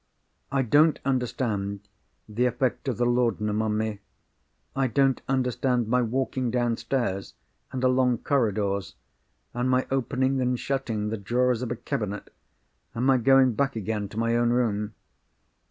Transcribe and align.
"I 0.51 0.63
don't 0.63 0.97
understand 1.05 1.81
the 2.27 2.47
effect 2.47 2.87
of 2.87 2.97
the 2.97 3.05
laudanum 3.05 3.61
on 3.61 3.77
me. 3.77 3.99
I 4.75 4.87
don't 4.87 5.21
understand 5.29 5.87
my 5.87 6.01
walking 6.01 6.49
downstairs, 6.49 7.35
and 7.71 7.83
along 7.83 8.17
corridors, 8.23 8.95
and 9.53 9.69
my 9.69 9.85
opening 9.91 10.41
and 10.41 10.59
shutting 10.59 11.09
the 11.09 11.17
drawers 11.17 11.61
of 11.61 11.69
a 11.71 11.75
cabinet, 11.75 12.33
and 12.95 13.05
my 13.05 13.17
going 13.19 13.53
back 13.53 13.75
again 13.75 14.09
to 14.09 14.17
my 14.17 14.35
own 14.35 14.49
room. 14.49 14.95